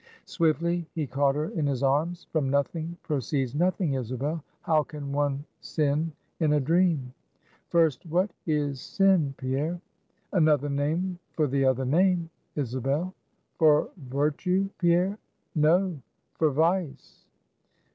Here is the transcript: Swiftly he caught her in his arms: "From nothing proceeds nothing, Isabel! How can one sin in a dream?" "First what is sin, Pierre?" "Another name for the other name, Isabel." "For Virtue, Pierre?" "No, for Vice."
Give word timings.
Swiftly 0.25 0.87
he 0.95 1.05
caught 1.05 1.35
her 1.35 1.49
in 1.49 1.67
his 1.67 1.83
arms: 1.83 2.25
"From 2.31 2.49
nothing 2.49 2.97
proceeds 3.03 3.53
nothing, 3.53 3.93
Isabel! 3.93 4.43
How 4.61 4.81
can 4.81 5.11
one 5.11 5.45
sin 5.59 6.11
in 6.39 6.53
a 6.53 6.59
dream?" 6.59 7.13
"First 7.69 8.07
what 8.07 8.31
is 8.47 8.81
sin, 8.81 9.35
Pierre?" 9.37 9.79
"Another 10.33 10.69
name 10.69 11.19
for 11.33 11.45
the 11.45 11.65
other 11.65 11.85
name, 11.85 12.31
Isabel." 12.55 13.13
"For 13.59 13.91
Virtue, 13.95 14.69
Pierre?" 14.79 15.19
"No, 15.53 16.01
for 16.33 16.49
Vice." 16.49 17.27